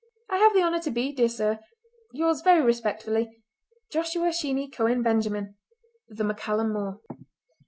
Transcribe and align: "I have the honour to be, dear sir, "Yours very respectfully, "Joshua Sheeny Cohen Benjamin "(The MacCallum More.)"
"I 0.31 0.37
have 0.37 0.55
the 0.55 0.63
honour 0.63 0.79
to 0.81 0.89
be, 0.89 1.11
dear 1.13 1.29
sir, 1.29 1.59
"Yours 2.11 2.41
very 2.41 2.59
respectfully, 2.63 3.43
"Joshua 3.91 4.31
Sheeny 4.33 4.67
Cohen 4.73 5.03
Benjamin 5.03 5.57
"(The 6.09 6.23
MacCallum 6.23 6.73
More.)" 6.73 7.01